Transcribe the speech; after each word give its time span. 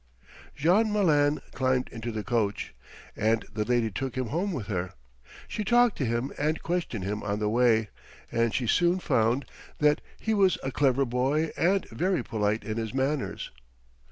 Jean 0.55 0.91
Malin 0.91 1.39
climbed 1.51 1.87
into 1.89 2.11
the 2.11 2.23
coach, 2.23 2.73
and 3.15 3.45
the 3.53 3.63
lady 3.63 3.91
took 3.91 4.15
him 4.17 4.29
home 4.29 4.51
with 4.51 4.65
her. 4.65 4.93
She 5.47 5.63
talked 5.63 5.95
to 5.99 6.05
him 6.07 6.31
and 6.39 6.63
questioned 6.63 7.03
him 7.03 7.21
on 7.21 7.37
the 7.37 7.49
way, 7.49 7.89
and 8.31 8.51
she 8.51 8.65
soon 8.65 8.97
found 8.97 9.45
that 9.77 10.01
he 10.17 10.33
was 10.33 10.57
a 10.63 10.71
clever 10.71 11.05
boy 11.05 11.51
and 11.55 11.87
very 11.89 12.23
polite 12.23 12.63
in 12.63 12.77
his 12.77 12.95
manners. 12.95 13.51